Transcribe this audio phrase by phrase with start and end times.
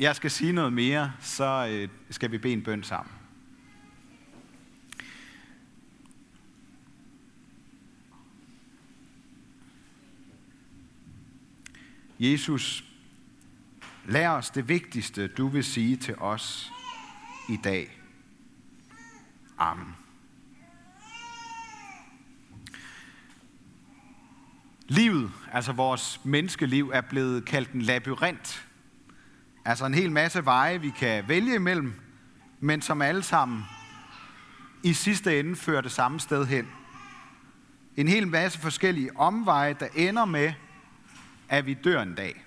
[0.00, 3.14] jeg skal sige noget mere, så øh, skal vi bede en bøn sammen.
[12.20, 12.84] Jesus,
[14.06, 16.72] lær os det vigtigste, du vil sige til os
[17.48, 18.00] i dag.
[19.58, 19.96] Amen.
[24.88, 28.69] Livet, altså vores menneskeliv, er blevet kaldt en labyrint.
[29.64, 32.00] Altså en hel masse veje, vi kan vælge imellem,
[32.60, 33.64] men som alle sammen
[34.82, 36.68] i sidste ende fører det samme sted hen.
[37.96, 40.52] En hel masse forskellige omveje, der ender med,
[41.48, 42.44] at vi dør en dag.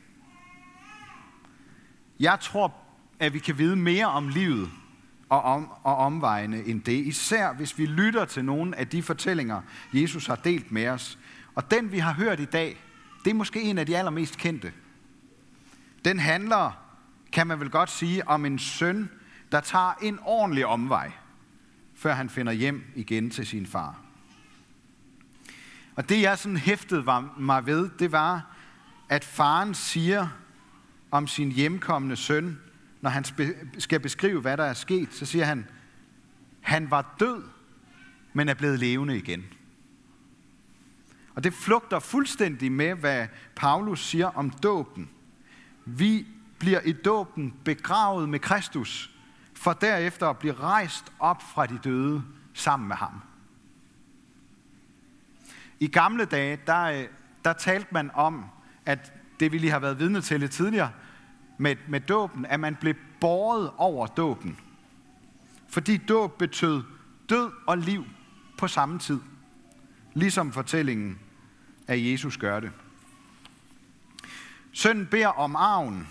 [2.20, 2.74] Jeg tror,
[3.20, 4.70] at vi kan vide mere om livet
[5.30, 9.62] og, om, og omvejene end det, især hvis vi lytter til nogle af de fortællinger,
[9.94, 11.20] Jesus har delt med os.
[11.56, 12.78] Og den, vi har hørt i dag,
[13.24, 14.74] det er måske en af de allermest kendte.
[16.06, 16.83] Den handler,
[17.34, 19.10] kan man vel godt sige, om en søn,
[19.52, 21.12] der tager en ordentlig omvej,
[21.96, 24.02] før han finder hjem igen til sin far.
[25.96, 27.06] Og det, jeg sådan hæftede
[27.40, 28.56] mig ved, det var,
[29.10, 30.28] at faren siger
[31.12, 32.60] om sin hjemkommende søn,
[33.02, 33.24] når han
[33.78, 35.68] skal beskrive, hvad der er sket, så siger han,
[36.62, 37.44] han var død,
[38.34, 39.44] men er blevet levende igen.
[41.36, 45.10] Og det flugter fuldstændig med, hvad Paulus siger om dåben.
[45.86, 46.28] Vi
[46.64, 49.12] bliver i dåben begravet med Kristus,
[49.54, 53.22] for derefter at blive rejst op fra de døde sammen med ham.
[55.80, 57.06] I gamle dage, der, øh,
[57.46, 58.46] der talte man om,
[58.86, 60.92] at det vi lige har været vidne til lidt tidligere,
[61.58, 64.60] med, med dåben, at man blev båret over dåben.
[65.70, 66.84] Fordi dåb betød
[67.30, 68.06] død og liv
[68.58, 69.20] på samme tid.
[70.14, 71.20] Ligesom fortællingen
[71.88, 72.72] af Jesus gør det.
[74.72, 76.08] Sønnen beder om arven,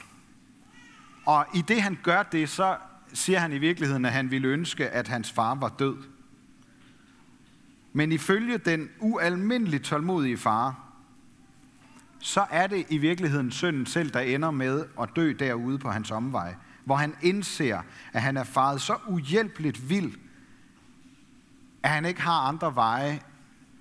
[1.27, 2.77] og i det han gør det, så
[3.13, 5.97] siger han i virkeligheden, at han ville ønske, at hans far var død.
[7.93, 10.93] Men ifølge den ualmindeligt tålmodige far,
[12.19, 16.11] så er det i virkeligheden sønnen selv, der ender med at dø derude på hans
[16.11, 17.83] omvej, hvor han indser,
[18.13, 20.13] at han er faret så uhjælpeligt vild,
[21.83, 23.21] at han ikke har andre veje,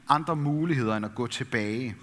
[0.08, 1.96] andre muligheder end at gå tilbage.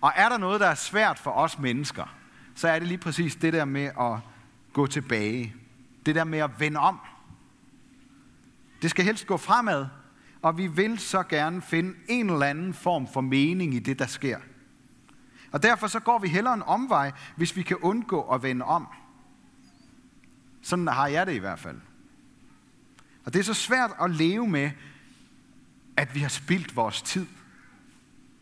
[0.00, 2.16] Og er der noget, der er svært for os mennesker,
[2.54, 4.18] så er det lige præcis det der med at
[4.74, 5.54] gå tilbage.
[6.06, 7.00] Det der med at vende om.
[8.82, 9.86] Det skal helst gå fremad,
[10.42, 14.06] og vi vil så gerne finde en eller anden form for mening i det, der
[14.06, 14.38] sker.
[15.52, 18.86] Og derfor så går vi hellere en omvej, hvis vi kan undgå at vende om.
[20.62, 21.80] Sådan har jeg det i hvert fald.
[23.24, 24.70] Og det er så svært at leve med,
[25.96, 27.26] at vi har spildt vores tid.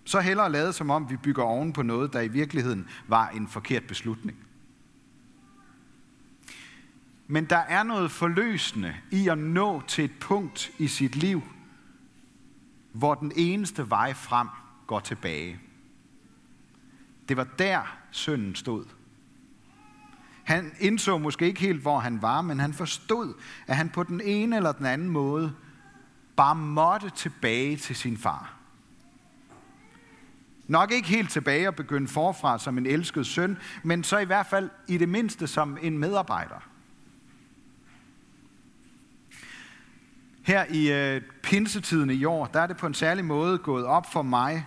[0.05, 3.49] Så hellere lade som om, vi bygger oven på noget, der i virkeligheden var en
[3.49, 4.39] forkert beslutning.
[7.33, 11.43] Men der er noget forløsende i at nå til et punkt i sit liv,
[12.93, 14.49] hvor den eneste vej frem
[14.87, 15.61] går tilbage.
[17.29, 18.85] Det var der synden stod.
[20.45, 23.35] Han indså måske ikke helt, hvor han var, men han forstod,
[23.67, 25.55] at han på den ene eller den anden måde
[26.37, 28.55] bare måtte tilbage til sin far.
[30.67, 34.47] Nok ikke helt tilbage og begynde forfra som en elsket søn, men så i hvert
[34.47, 36.72] fald i det mindste som en medarbejder.
[40.43, 44.13] Her i øh, pinsetiden i år, der er det på en særlig måde gået op
[44.13, 44.67] for mig,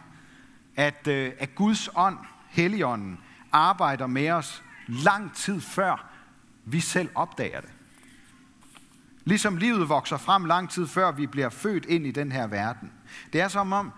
[0.76, 2.18] at, øh, at Guds ånd
[2.50, 3.20] Helligånden
[3.52, 6.10] arbejder med os lang tid før
[6.66, 7.70] vi selv opdager det.
[9.26, 12.92] Ligesom livet vokser frem lang tid før vi bliver født ind i den her verden.
[13.34, 13.92] Det er som om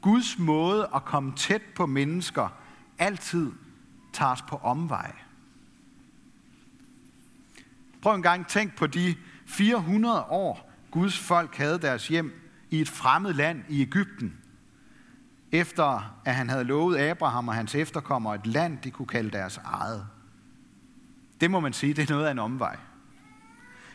[0.00, 2.48] Guds måde at komme tæt på mennesker
[2.98, 3.52] altid
[4.12, 5.12] tager os på omvej.
[8.02, 9.14] Prøv en gang tænk på de
[9.46, 12.32] 400 år, Guds folk havde deres hjem
[12.70, 14.38] i et fremmed land i Ægypten
[15.52, 19.60] efter at han havde lovet Abraham og hans efterkommere et land, de kunne kalde deres
[19.64, 20.06] eget.
[21.40, 22.76] Det må man sige, det er noget af en omvej.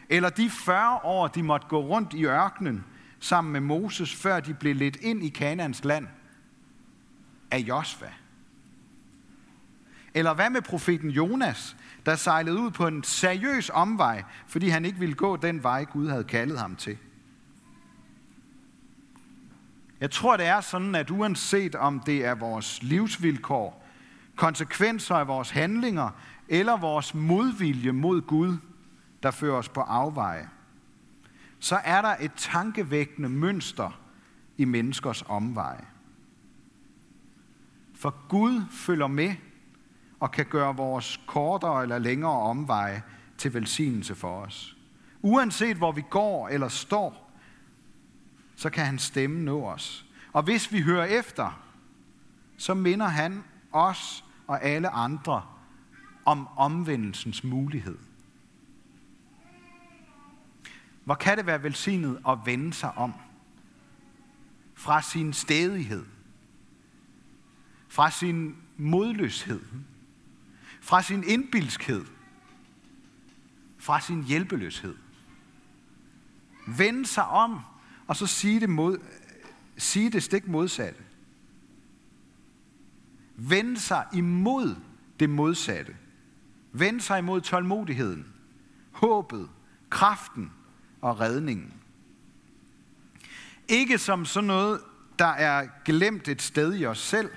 [0.10, 2.86] Eller de 40 år, de måtte gå rundt i ørkenen
[3.20, 6.08] sammen med Moses, før de blev lidt ind i Kanaans land
[7.52, 8.12] af Josva.
[10.14, 15.00] Eller hvad med profeten Jonas, der sejlede ud på en seriøs omvej, fordi han ikke
[15.00, 16.98] ville gå den vej, Gud havde kaldet ham til?
[20.00, 23.88] Jeg tror, det er sådan, at uanset om det er vores livsvilkår,
[24.36, 26.10] konsekvenser af vores handlinger
[26.50, 28.58] eller vores modvilje mod Gud,
[29.24, 30.50] der fører os på afveje,
[31.60, 34.00] så er der et tankevækkende mønster
[34.58, 35.86] i menneskers omveje.
[37.96, 39.36] For Gud følger med
[40.24, 43.04] og kan gøre vores kortere eller længere omveje
[43.38, 44.78] til velsignelse for os.
[45.22, 47.32] Uanset hvor vi går eller står,
[48.56, 50.06] så kan hans stemme nå os.
[50.34, 51.64] Og hvis vi hører efter,
[52.58, 55.46] så minder han os og alle andre
[56.26, 57.98] om omvendelsens mulighed.
[61.04, 63.14] Hvor kan det være velsignet at vende sig om?
[64.74, 66.06] Fra sin stedighed,
[67.88, 69.62] fra sin modløshed,
[70.84, 72.06] fra sin indbilskhed,
[73.78, 74.96] fra sin hjælpeløshed.
[76.68, 77.60] Vende sig om,
[78.08, 78.98] og så sige det, mod,
[79.78, 81.04] sige det stik modsatte.
[83.36, 84.76] Vende sig imod
[85.20, 85.96] det modsatte.
[86.72, 88.34] Vende sig imod tålmodigheden,
[88.92, 89.50] håbet,
[89.90, 90.52] kraften
[91.02, 91.74] og redningen.
[93.68, 94.82] Ikke som sådan noget,
[95.20, 97.30] der er glemt et sted i os selv,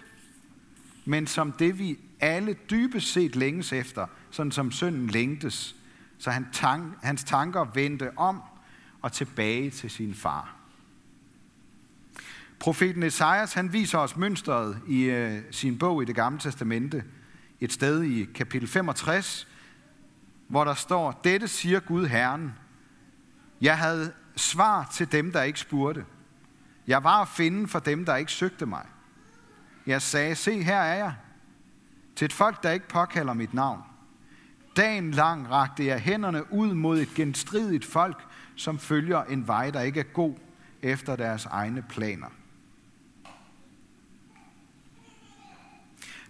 [1.04, 5.76] men som det vi alle dybest set længes efter, sådan som sønnen længtes,
[6.18, 8.42] så han tank, hans tanker vendte om
[9.02, 10.56] og tilbage til sin far.
[12.58, 17.04] Profeten Esajas, han viser os mønstret i øh, sin bog i det gamle testamente,
[17.60, 19.48] et sted i kapitel 65,
[20.48, 22.52] hvor der står, dette siger Gud Herren,
[23.60, 26.04] jeg havde svar til dem, der ikke spurgte.
[26.86, 28.86] Jeg var at finde for dem, der ikke søgte mig.
[29.86, 31.14] Jeg sagde, se her er jeg,
[32.16, 33.82] til et folk, der ikke påkalder mit navn.
[34.76, 38.26] Dagen lang rakte jeg hænderne ud mod et genstridigt folk,
[38.56, 40.34] som følger en vej, der ikke er god
[40.82, 42.28] efter deres egne planer.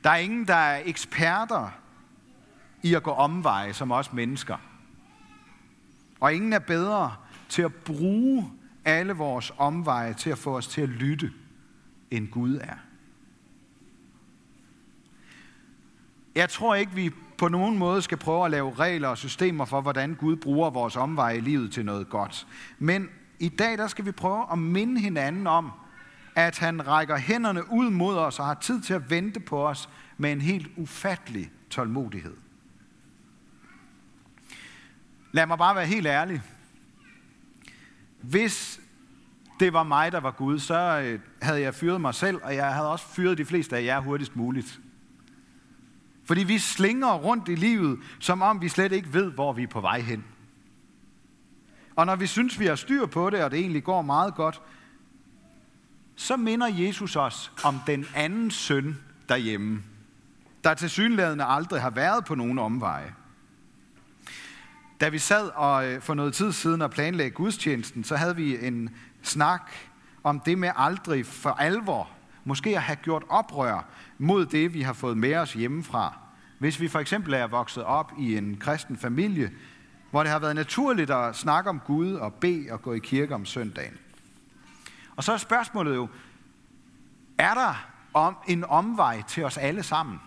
[0.04, 1.70] Der er ingen, der er eksperter
[2.82, 4.56] i at gå omveje som os mennesker.
[6.20, 7.16] Og ingen er bedre
[7.48, 8.52] til at bruge
[8.84, 11.32] alle vores omveje til at få os til at lytte,
[12.10, 12.85] end Gud er.
[16.36, 19.80] Jeg tror ikke, vi på nogen måde skal prøve at lave regler og systemer for,
[19.80, 22.46] hvordan Gud bruger vores omveje i livet til noget godt.
[22.78, 25.72] Men i dag der skal vi prøve at minde hinanden om,
[26.34, 29.88] at han rækker hænderne ud mod os og har tid til at vente på os
[30.16, 32.36] med en helt ufattelig tålmodighed.
[35.32, 36.42] Lad mig bare være helt ærlig.
[38.20, 38.80] Hvis
[39.60, 42.74] det var mig, der var Gud, så øh, havde jeg fyret mig selv, og jeg
[42.74, 44.80] havde også fyret de fleste af jer hurtigst muligt.
[46.26, 49.66] Fordi vi slinger rundt i livet, som om vi slet ikke ved, hvor vi er
[49.66, 50.24] på vej hen.
[51.96, 54.62] Og når vi synes, vi har styr på det, og det egentlig går meget godt,
[56.16, 59.82] så minder Jesus os om den anden søn derhjemme,
[60.64, 63.14] der til synlædende aldrig har været på nogen omveje.
[65.00, 68.66] Da vi sad og øh, for noget tid siden og planlagde gudstjenesten, så havde vi
[68.66, 69.70] en snak
[70.24, 72.15] om det med aldrig for alvor,
[72.46, 73.88] måske at have gjort oprør
[74.18, 76.18] mod det, vi har fået med os hjemmefra.
[76.58, 79.50] Hvis vi for eksempel er vokset op i en kristen familie,
[80.10, 83.34] hvor det har været naturligt at snakke om Gud og bede og gå i kirke
[83.34, 83.98] om søndagen.
[85.16, 86.08] Og så er spørgsmålet jo,
[87.38, 90.20] er der om en omvej til os alle sammen,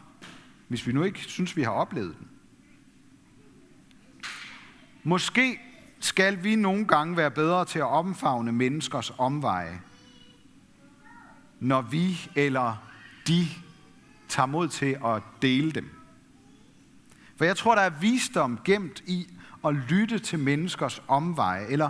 [0.67, 2.27] hvis vi nu ikke synes, vi har oplevet den?
[5.03, 5.59] Måske
[5.99, 9.81] skal vi nogle gange være bedre til at omfavne menneskers omveje,
[11.59, 12.75] når vi eller
[13.27, 13.47] de
[14.27, 15.89] tager mod til at dele dem.
[17.37, 19.27] For jeg tror, der er visdom gemt i
[19.65, 21.89] at lytte til menneskers omveje, eller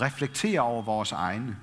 [0.00, 1.56] reflektere over vores egne.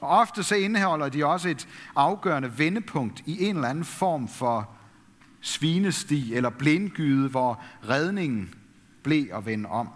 [0.00, 4.70] Og ofte så indeholder de også et afgørende vendepunkt i en eller anden form for
[5.40, 8.54] svinesti eller blindgyde, hvor redningen
[9.02, 9.88] blev at vende om.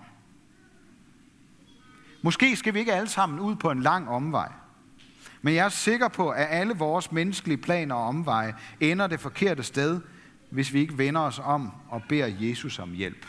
[2.22, 4.52] Måske skal vi ikke alle sammen ud på en lang omvej.
[5.42, 9.62] Men jeg er sikker på, at alle vores menneskelige planer og omveje ender det forkerte
[9.62, 10.00] sted,
[10.50, 13.26] hvis vi ikke vender os om og beder Jesus om hjælp.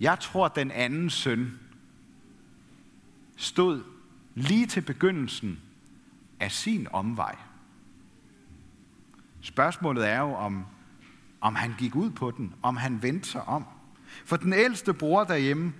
[0.00, 1.58] Jeg tror, at den anden søn
[3.36, 3.82] stod
[4.34, 5.60] lige til begyndelsen
[6.40, 7.36] af sin omvej.
[9.40, 10.66] Spørgsmålet er jo, om,
[11.40, 13.64] om han gik ud på den, om han vendte sig om.
[14.24, 15.72] For den ældste bror derhjemme,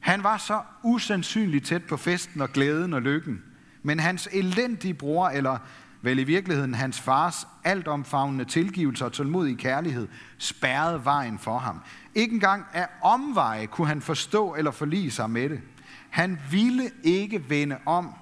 [0.00, 3.42] han var så usandsynligt tæt på festen og glæden og lykken.
[3.86, 5.58] Men hans elendige bror, eller
[6.02, 11.80] vel i virkeligheden hans fars altomfavnende tilgivelse og tålmodig kærlighed, spærrede vejen for ham.
[12.14, 15.60] Ikke engang af omveje kunne han forstå eller forlige sig med det.
[16.10, 18.14] Han ville ikke vende om,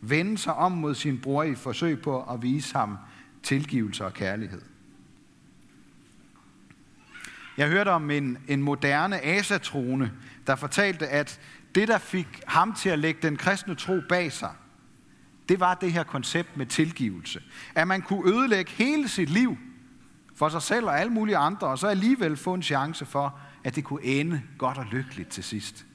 [0.00, 2.98] vende sig om mod sin bror i forsøg på at vise ham
[3.42, 4.62] tilgivelse og kærlighed.
[7.56, 10.12] Jeg hørte om en, en moderne asatrone,
[10.46, 11.40] der fortalte, at
[11.74, 14.50] det, der fik ham til at lægge den kristne tro bag sig,
[15.48, 17.42] det var det her koncept med tilgivelse.
[17.74, 19.58] At man kunne ødelægge hele sit liv
[20.34, 23.76] for sig selv og alle mulige andre, og så alligevel få en chance for, at
[23.76, 25.86] det kunne ende godt og lykkeligt til sidst.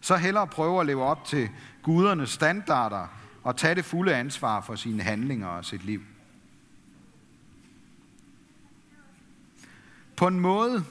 [0.00, 1.48] Så hellere prøve at leve op til
[1.82, 3.06] gudernes standarder
[3.42, 6.02] og tage det fulde ansvar for sine handlinger og sit liv.
[10.16, 10.84] På en måde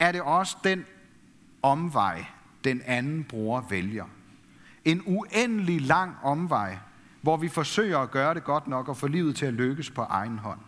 [0.00, 0.84] er det også den
[1.62, 2.24] omvej,
[2.64, 4.04] den anden bror vælger.
[4.86, 6.78] En uendelig lang omvej,
[7.22, 10.02] hvor vi forsøger at gøre det godt nok og få livet til at lykkes på
[10.02, 10.60] egen hånd.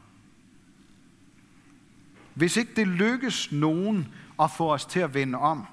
[2.34, 5.66] Hvis ikke det lykkes nogen at få os til at vende om,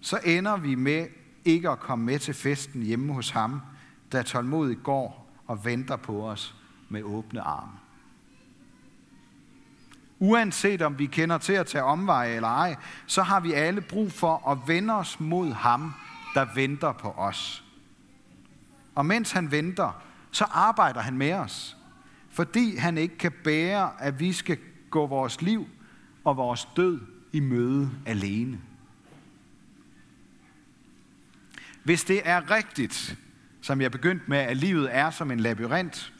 [0.00, 1.06] så ender vi med
[1.44, 3.60] ikke at komme med til festen hjemme hos ham,
[4.12, 6.54] der tålmodigt går og venter på os
[6.88, 7.72] med åbne arme.
[10.18, 14.12] Uanset om vi kender til at tage omveje eller ej, så har vi alle brug
[14.12, 15.94] for at vende os mod ham,
[16.34, 17.64] der venter på os.
[18.94, 21.76] Og mens han venter, så arbejder han med os,
[22.30, 24.58] fordi han ikke kan bære, at vi skal
[24.90, 25.68] gå vores liv
[26.24, 27.00] og vores død
[27.32, 28.60] i møde alene.
[31.84, 33.18] Hvis det er rigtigt,
[33.60, 36.12] som jeg begyndte med, at livet er som en labyrint,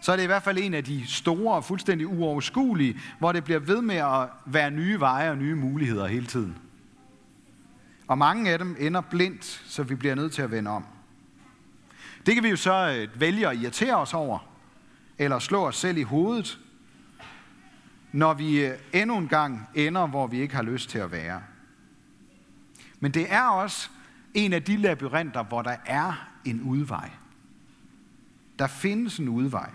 [0.00, 3.44] så er det i hvert fald en af de store og fuldstændig uoverskuelige, hvor det
[3.44, 6.58] bliver ved med at være nye veje og nye muligheder hele tiden.
[8.10, 10.84] Og mange af dem ender blindt, så vi bliver nødt til at vende om.
[12.26, 14.38] Det kan vi jo så øh, vælge at irritere os over,
[15.18, 16.58] eller slå os selv i hovedet,
[18.12, 21.42] når vi øh, endnu en gang ender, hvor vi ikke har lyst til at være.
[23.00, 23.88] Men det er også
[24.34, 27.10] en af de labyrinter, hvor der er en udvej.
[28.58, 29.70] Der findes en udvej.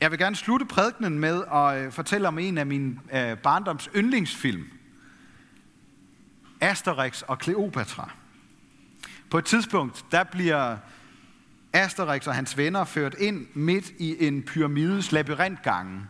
[0.00, 3.00] Jeg vil gerne slutte prædikenen med at øh, fortælle om en af mine
[3.42, 4.79] barndoms yndlingsfilm.
[6.60, 8.10] Asterix og Kleopatra.
[9.30, 10.76] På et tidspunkt, der bliver
[11.72, 16.00] Asterix og hans venner ført ind midt i en pyramides labyrintgange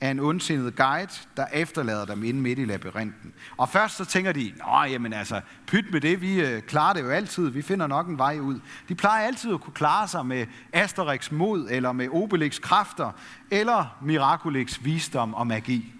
[0.00, 3.32] af en ondsindet guide, der efterlader dem inde midt i labyrinten.
[3.56, 7.02] Og først så tænker de, nå jamen altså, pyt med det, vi øh, klarer det
[7.02, 8.60] jo altid, vi finder nok en vej ud.
[8.88, 13.12] De plejer altid at kunne klare sig med Asterix mod, eller med Obelix kræfter,
[13.50, 15.94] eller Miraculix visdom og magi.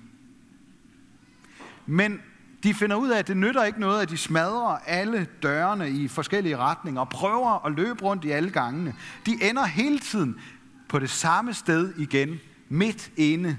[1.87, 2.21] Men
[2.63, 6.09] de finder ud af, at det nytter ikke noget, at de smadrer alle dørene i
[6.09, 8.95] forskellige retninger og prøver at løbe rundt i alle gangene.
[9.27, 10.41] De ender hele tiden
[10.89, 13.57] på det samme sted igen, midt inde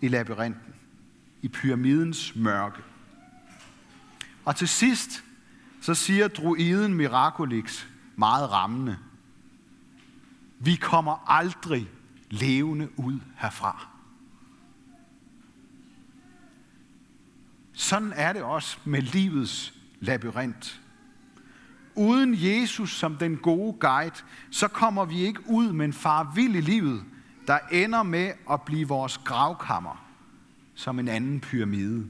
[0.00, 0.74] i labyrinten,
[1.42, 2.82] i pyramidens mørke.
[4.44, 5.24] Og til sidst,
[5.80, 8.96] så siger druiden Miraculix meget rammende,
[10.58, 11.88] vi kommer aldrig
[12.30, 13.91] levende ud herfra.
[17.82, 20.80] Sådan er det også med livets labyrint.
[21.94, 24.14] Uden Jesus som den gode guide,
[24.50, 27.04] så kommer vi ikke ud, men en farvild i livet,
[27.46, 30.06] der ender med at blive vores gravkammer
[30.74, 32.06] som en anden pyramide.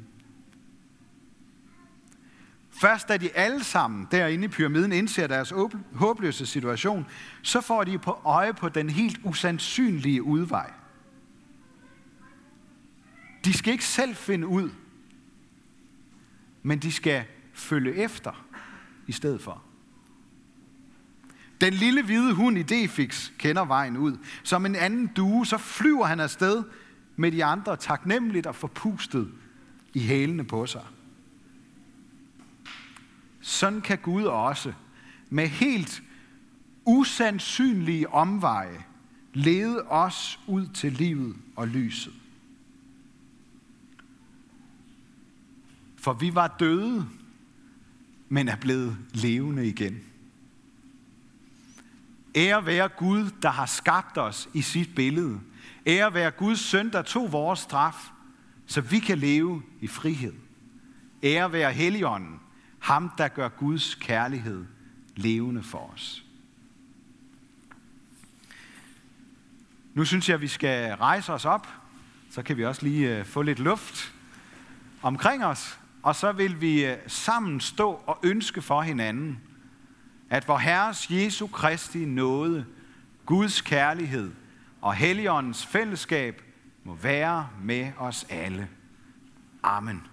[2.70, 5.52] Først da de alle sammen derinde i pyramiden indser deres
[5.94, 7.06] håbløse situation,
[7.42, 10.72] så får de på øje på den helt usandsynlige udvej.
[13.44, 14.70] De skal ikke selv finde ud,
[16.62, 18.46] men de skal følge efter
[19.06, 19.62] i stedet for.
[21.60, 24.16] Den lille hvide hund i Defix kender vejen ud.
[24.42, 26.62] Som en anden due, så flyver han afsted
[27.16, 29.32] med de andre taknemmeligt og forpustet
[29.94, 30.84] i hælene på sig.
[33.40, 34.72] Sådan kan Gud også
[35.30, 36.02] med helt
[36.84, 38.84] usandsynlige omveje
[39.34, 42.12] lede os ud til livet og lyset.
[46.02, 47.08] For vi var døde,
[48.28, 50.00] men er blevet levende igen.
[52.34, 55.40] Ære være Gud, der har skabt os i sit billede.
[55.86, 58.10] Ære være Guds søn, der tog vores straf,
[58.66, 60.34] så vi kan leve i frihed.
[61.22, 62.40] Ære være Helligånden,
[62.78, 64.64] ham der gør Guds kærlighed
[65.16, 66.24] levende for os.
[69.94, 71.68] Nu synes jeg, at vi skal rejse os op.
[72.30, 74.14] Så kan vi også lige øh, få lidt luft
[75.02, 75.78] omkring os.
[76.02, 79.40] Og så vil vi øh, sammen stå og ønske for hinanden,
[80.30, 82.66] at vor Herres Jesu Kristi nåde,
[83.26, 84.30] Guds kærlighed
[84.80, 86.42] og Helligåndens fællesskab
[86.84, 88.68] må være med os alle.
[89.62, 90.11] Amen.